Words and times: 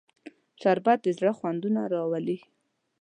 شربت 0.61 0.99
د 1.03 1.07
زړه 1.17 1.31
خوندونه 1.37 1.81
راولي 1.93 2.37